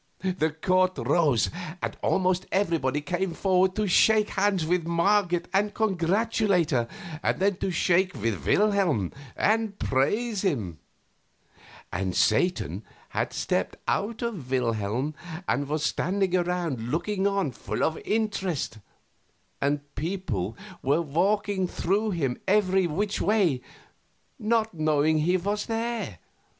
[0.23, 6.71] The court rose, and almost everybody came forward to shake hands with Marget and congratulate
[6.71, 6.87] her,
[7.21, 10.79] and then to shake with Wilhelm and praise him;
[11.93, 15.13] and Satan had stepped out of Wilhelm
[15.47, 18.79] and was standing around looking on full of interest,
[19.61, 23.61] and people walking through him every which way,
[24.39, 26.17] not knowing he was there.